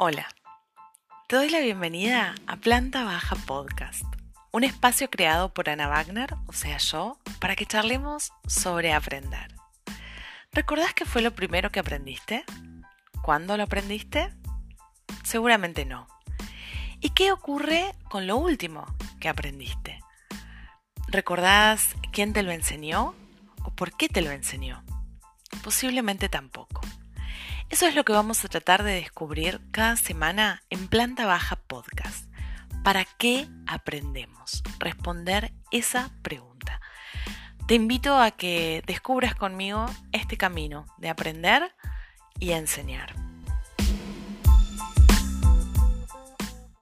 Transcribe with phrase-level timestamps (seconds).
[0.00, 0.28] Hola,
[1.26, 4.04] te doy la bienvenida a Planta Baja Podcast,
[4.52, 9.52] un espacio creado por Ana Wagner, o sea yo, para que charlemos sobre aprender.
[10.52, 12.44] ¿Recordás qué fue lo primero que aprendiste?
[13.22, 14.32] ¿Cuándo lo aprendiste?
[15.24, 16.06] Seguramente no.
[17.00, 18.86] ¿Y qué ocurre con lo último
[19.18, 19.98] que aprendiste?
[21.08, 23.16] ¿Recordás quién te lo enseñó
[23.64, 24.84] o por qué te lo enseñó?
[25.64, 26.82] Posiblemente tampoco.
[27.70, 32.26] Eso es lo que vamos a tratar de descubrir cada semana en Planta Baja Podcast.
[32.82, 34.62] ¿Para qué aprendemos?
[34.78, 36.80] Responder esa pregunta.
[37.66, 41.74] Te invito a que descubras conmigo este camino de aprender
[42.40, 43.27] y enseñar.